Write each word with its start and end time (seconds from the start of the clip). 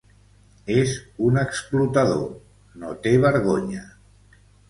És 0.75 0.93
un 1.27 1.37
explotador: 1.41 2.25
no 2.85 2.97
té 3.05 3.13
vergonya. 3.27 3.85